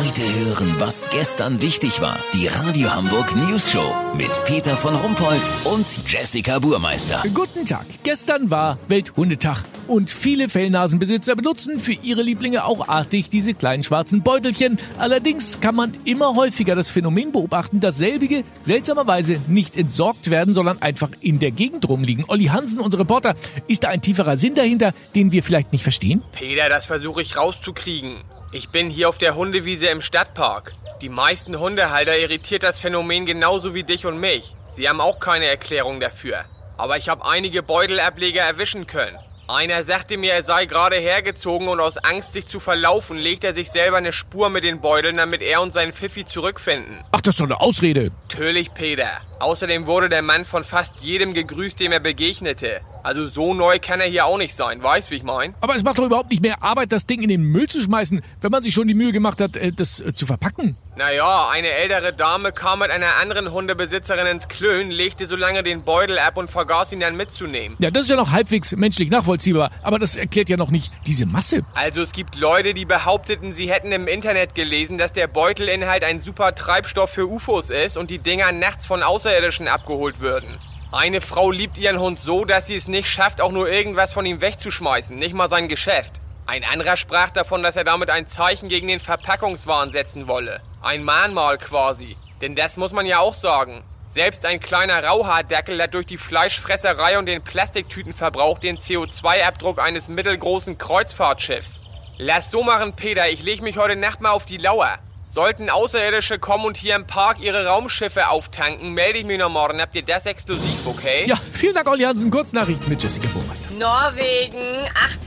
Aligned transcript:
Heute 0.00 0.22
hören, 0.22 0.76
was 0.78 1.10
gestern 1.10 1.60
wichtig 1.60 2.00
war. 2.00 2.18
Die 2.32 2.46
Radio 2.46 2.90
Hamburg 2.90 3.36
News 3.36 3.70
Show 3.70 3.94
mit 4.16 4.30
Peter 4.46 4.74
von 4.74 4.96
Rumpold 4.96 5.42
und 5.64 5.86
Jessica 6.10 6.58
Burmeister. 6.58 7.22
Guten 7.34 7.66
Tag. 7.66 7.84
Gestern 8.02 8.50
war 8.50 8.78
Welthundetag 8.88 9.62
und 9.88 10.10
viele 10.10 10.48
Fellnasenbesitzer 10.48 11.36
benutzen 11.36 11.78
für 11.78 11.92
ihre 11.92 12.22
Lieblinge 12.22 12.64
auch 12.64 12.88
artig 12.88 13.28
diese 13.28 13.52
kleinen 13.52 13.82
schwarzen 13.82 14.22
Beutelchen. 14.22 14.78
Allerdings 14.96 15.60
kann 15.60 15.74
man 15.74 15.94
immer 16.06 16.34
häufiger 16.34 16.74
das 16.74 16.88
Phänomen 16.88 17.30
beobachten, 17.30 17.80
dass 17.80 17.98
selbige 17.98 18.44
seltsamerweise 18.62 19.42
nicht 19.48 19.76
entsorgt 19.76 20.30
werden, 20.30 20.54
sondern 20.54 20.80
einfach 20.80 21.10
in 21.20 21.40
der 21.40 21.50
Gegend 21.50 21.86
rumliegen. 21.86 22.24
Olli 22.26 22.46
Hansen, 22.46 22.80
unser 22.80 23.00
Reporter, 23.00 23.34
ist 23.68 23.84
da 23.84 23.88
ein 23.88 24.00
tieferer 24.00 24.38
Sinn 24.38 24.54
dahinter, 24.54 24.94
den 25.14 25.30
wir 25.30 25.42
vielleicht 25.42 25.72
nicht 25.72 25.82
verstehen? 25.82 26.22
Peter, 26.32 26.70
das 26.70 26.86
versuche 26.86 27.20
ich 27.20 27.36
rauszukriegen. 27.36 28.24
Ich 28.52 28.70
bin 28.70 28.90
hier 28.90 29.08
auf 29.08 29.16
der 29.16 29.36
Hundewiese 29.36 29.86
im 29.86 30.02
Stadtpark. 30.02 30.72
Die 31.00 31.08
meisten 31.08 31.60
Hundehalter 31.60 32.18
irritiert 32.18 32.64
das 32.64 32.80
Phänomen 32.80 33.24
genauso 33.24 33.74
wie 33.74 33.84
dich 33.84 34.06
und 34.06 34.18
mich. 34.18 34.56
Sie 34.70 34.88
haben 34.88 35.00
auch 35.00 35.20
keine 35.20 35.46
Erklärung 35.46 36.00
dafür. 36.00 36.46
Aber 36.76 36.96
ich 36.96 37.08
habe 37.08 37.24
einige 37.24 37.62
Beutelableger 37.62 38.42
erwischen 38.42 38.88
können. 38.88 39.16
Einer 39.46 39.84
sagte 39.84 40.16
mir, 40.16 40.32
er 40.32 40.42
sei 40.42 40.66
gerade 40.66 40.96
hergezogen 40.96 41.68
und 41.68 41.78
aus 41.78 41.96
Angst, 41.98 42.32
sich 42.32 42.46
zu 42.46 42.58
verlaufen, 42.58 43.18
legt 43.18 43.44
er 43.44 43.54
sich 43.54 43.70
selber 43.70 43.98
eine 43.98 44.12
Spur 44.12 44.48
mit 44.48 44.64
den 44.64 44.80
Beuteln, 44.80 45.18
damit 45.18 45.42
er 45.42 45.62
und 45.62 45.72
sein 45.72 45.92
Pfiffi 45.92 46.24
zurückfinden. 46.24 47.04
Ach, 47.12 47.20
das 47.20 47.34
ist 47.34 47.40
doch 47.40 47.46
eine 47.46 47.60
Ausrede. 47.60 48.10
Natürlich, 48.28 48.74
Peter. 48.74 49.10
Außerdem 49.38 49.86
wurde 49.86 50.08
der 50.08 50.22
Mann 50.22 50.44
von 50.44 50.64
fast 50.64 50.96
jedem 51.02 51.34
gegrüßt, 51.34 51.78
dem 51.78 51.92
er 51.92 52.00
begegnete. 52.00 52.80
Also 53.02 53.26
so 53.26 53.54
neu 53.54 53.78
kann 53.80 54.00
er 54.00 54.06
hier 54.06 54.26
auch 54.26 54.38
nicht 54.38 54.54
sein, 54.54 54.82
weißt 54.82 55.10
wie 55.10 55.16
ich 55.16 55.22
mein? 55.22 55.54
Aber 55.60 55.74
es 55.74 55.82
macht 55.82 55.98
doch 55.98 56.04
überhaupt 56.04 56.30
nicht 56.30 56.42
mehr 56.42 56.62
Arbeit, 56.62 56.92
das 56.92 57.06
Ding 57.06 57.22
in 57.22 57.28
den 57.28 57.42
Müll 57.42 57.68
zu 57.68 57.80
schmeißen, 57.80 58.22
wenn 58.40 58.50
man 58.50 58.62
sich 58.62 58.74
schon 58.74 58.88
die 58.88 58.94
Mühe 58.94 59.12
gemacht 59.12 59.40
hat, 59.40 59.56
äh, 59.56 59.72
das 59.72 60.00
äh, 60.00 60.12
zu 60.12 60.26
verpacken. 60.26 60.76
Naja, 60.96 61.48
eine 61.48 61.68
ältere 61.70 62.12
Dame 62.12 62.52
kam 62.52 62.80
mit 62.80 62.90
einer 62.90 63.16
anderen 63.16 63.52
Hundebesitzerin 63.52 64.26
ins 64.26 64.48
Klön, 64.48 64.90
legte 64.90 65.26
so 65.26 65.34
lange 65.34 65.62
den 65.62 65.82
Beutel 65.82 66.18
ab 66.18 66.36
und 66.36 66.50
vergaß 66.50 66.92
ihn 66.92 67.00
dann 67.00 67.16
mitzunehmen. 67.16 67.76
Ja, 67.80 67.90
das 67.90 68.04
ist 68.04 68.10
ja 68.10 68.16
noch 68.16 68.32
halbwegs 68.32 68.72
menschlich 68.72 69.08
nachvollziehbar, 69.10 69.70
aber 69.82 69.98
das 69.98 70.16
erklärt 70.16 70.50
ja 70.50 70.58
noch 70.58 70.70
nicht 70.70 70.92
diese 71.06 71.24
Masse. 71.24 71.64
Also 71.74 72.02
es 72.02 72.12
gibt 72.12 72.34
Leute, 72.36 72.74
die 72.74 72.84
behaupteten, 72.84 73.54
sie 73.54 73.70
hätten 73.70 73.92
im 73.92 74.08
Internet 74.08 74.54
gelesen, 74.54 74.98
dass 74.98 75.14
der 75.14 75.26
Beutelinhalt 75.26 76.04
ein 76.04 76.20
super 76.20 76.54
Treibstoff 76.54 77.10
für 77.10 77.26
UFOs 77.26 77.70
ist 77.70 77.96
und 77.96 78.10
die 78.10 78.18
Dinger 78.18 78.52
nachts 78.52 78.84
von 78.84 79.02
Außerirdischen 79.02 79.68
abgeholt 79.68 80.20
würden. 80.20 80.58
Eine 80.92 81.20
Frau 81.20 81.52
liebt 81.52 81.78
ihren 81.78 82.00
Hund 82.00 82.18
so, 82.18 82.44
dass 82.44 82.66
sie 82.66 82.74
es 82.74 82.88
nicht 82.88 83.08
schafft, 83.08 83.40
auch 83.40 83.52
nur 83.52 83.70
irgendwas 83.70 84.12
von 84.12 84.26
ihm 84.26 84.40
wegzuschmeißen, 84.40 85.14
nicht 85.16 85.34
mal 85.34 85.48
sein 85.48 85.68
Geschäft. 85.68 86.20
Ein 86.46 86.64
anderer 86.64 86.96
sprach 86.96 87.30
davon, 87.30 87.62
dass 87.62 87.76
er 87.76 87.84
damit 87.84 88.10
ein 88.10 88.26
Zeichen 88.26 88.68
gegen 88.68 88.88
den 88.88 88.98
Verpackungswahn 88.98 89.92
setzen 89.92 90.26
wolle. 90.26 90.60
Ein 90.82 91.04
Mahnmal 91.04 91.58
quasi. 91.58 92.16
Denn 92.40 92.56
das 92.56 92.76
muss 92.76 92.92
man 92.92 93.06
ja 93.06 93.20
auch 93.20 93.34
sagen. 93.34 93.84
Selbst 94.08 94.44
ein 94.44 94.58
kleiner 94.58 95.04
Rauhaardackel 95.04 95.80
hat 95.80 95.94
durch 95.94 96.06
die 96.06 96.18
Fleischfresserei 96.18 97.20
und 97.20 97.26
den 97.26 97.44
Plastiktütenverbrauch 97.44 98.58
den 98.58 98.78
CO2-Abdruck 98.78 99.78
eines 99.78 100.08
mittelgroßen 100.08 100.76
Kreuzfahrtschiffs. 100.76 101.82
Lass 102.18 102.50
so 102.50 102.64
machen, 102.64 102.94
Peter, 102.96 103.30
ich 103.30 103.44
leg 103.44 103.62
mich 103.62 103.78
heute 103.78 103.94
Nacht 103.94 104.20
mal 104.20 104.32
auf 104.32 104.44
die 104.44 104.56
Lauer. 104.56 104.98
Sollten 105.32 105.70
Außerirdische 105.70 106.40
kommen 106.40 106.64
und 106.64 106.76
hier 106.76 106.96
im 106.96 107.06
Park 107.06 107.38
ihre 107.38 107.64
Raumschiffe 107.64 108.30
auftanken, 108.30 108.94
melde 108.94 109.20
ich 109.20 109.24
mich 109.24 109.38
noch 109.38 109.48
morgen. 109.48 109.80
Habt 109.80 109.94
ihr 109.94 110.02
das 110.02 110.26
exklusiv, 110.26 110.84
okay? 110.86 111.24
Ja, 111.28 111.38
vielen 111.52 111.72
Dank, 111.72 111.88
Olli 111.88 112.02
Hansen. 112.02 112.32
Kurznachrichten 112.32 112.88
mit 112.88 113.00
Jessica 113.00 113.28
Burmeister. 113.28 113.70
Norwegen. 113.70 114.58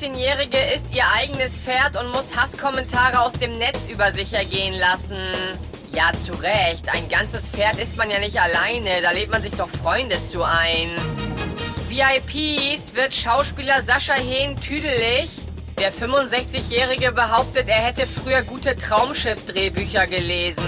18-Jährige 0.03 0.57
isst 0.75 0.93
ihr 0.93 1.05
eigenes 1.09 1.57
Pferd 1.57 1.95
und 1.95 2.09
muss 2.09 2.35
Hasskommentare 2.35 3.21
aus 3.21 3.31
dem 3.33 3.57
Netz 3.57 3.87
über 3.87 4.11
sich 4.11 4.33
ergehen 4.33 4.73
lassen. 4.73 5.15
Ja, 5.93 6.11
zu 6.21 6.33
Recht. 6.33 6.83
Ein 6.93 7.07
ganzes 7.07 7.47
Pferd 7.47 7.79
isst 7.79 7.95
man 7.95 8.11
ja 8.11 8.19
nicht 8.19 8.37
alleine. 8.37 9.01
Da 9.01 9.11
lädt 9.11 9.31
man 9.31 9.41
sich 9.41 9.53
doch 9.53 9.69
Freunde 9.69 10.17
zu 10.25 10.43
ein. 10.43 10.89
VIPs 11.87 12.93
wird 12.93 13.15
Schauspieler 13.15 13.81
Sascha 13.83 14.15
Hehn 14.15 14.57
tüdelig. 14.57 15.42
Der 15.83 15.91
65-Jährige 15.91 17.11
behauptet, 17.11 17.67
er 17.67 17.75
hätte 17.75 18.07
früher 18.07 18.41
gute 18.43 18.73
Traumschiff-Drehbücher 18.73 20.07
gelesen. 20.07 20.63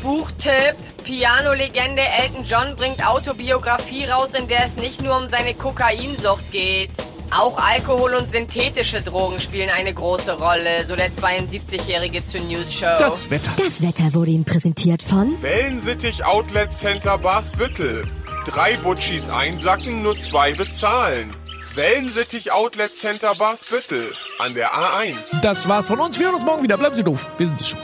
Buchtipp. 0.00 0.76
Piano-Legende 1.04 2.00
Elton 2.00 2.42
John 2.44 2.74
bringt 2.74 3.06
Autobiografie 3.06 4.06
raus, 4.06 4.30
in 4.32 4.48
der 4.48 4.64
es 4.64 4.76
nicht 4.76 5.02
nur 5.02 5.14
um 5.18 5.28
seine 5.28 5.52
Kokainsucht 5.52 6.50
geht. 6.50 6.88
Auch 7.30 7.58
Alkohol 7.58 8.14
und 8.14 8.32
synthetische 8.32 9.02
Drogen 9.02 9.38
spielen 9.40 9.68
eine 9.68 9.92
große 9.92 10.38
Rolle, 10.38 10.86
so 10.88 10.96
der 10.96 11.10
72-Jährige 11.12 12.24
zur 12.24 12.40
News 12.40 12.72
Show. 12.72 12.96
Das 12.98 13.28
Wetter. 13.28 13.50
Das 13.58 13.82
Wetter 13.82 14.14
wurde 14.14 14.30
Ihnen 14.30 14.46
präsentiert 14.46 15.02
von 15.02 15.36
Wellensittich 15.42 16.24
Outlet 16.24 16.72
Center 16.72 17.18
Barsbüttel. 17.18 18.06
Drei 18.46 18.78
Butchis 18.78 19.28
einsacken, 19.28 20.02
nur 20.02 20.18
zwei 20.18 20.54
bezahlen. 20.54 21.36
Wellensittich 21.74 22.52
Outlet 22.52 22.94
Center 22.94 23.34
Barsbüttel 23.34 24.12
an 24.38 24.54
der 24.54 24.72
A1. 24.74 25.40
Das 25.42 25.68
war's 25.68 25.88
von 25.88 25.98
uns. 25.98 26.18
Wir 26.18 26.26
hören 26.26 26.36
uns 26.36 26.44
morgen 26.44 26.62
wieder. 26.62 26.76
Bleiben 26.76 26.94
Sie 26.94 27.02
doof. 27.02 27.26
Wir 27.36 27.48
sind 27.48 27.60
es 27.60 27.68
schon. 27.70 27.80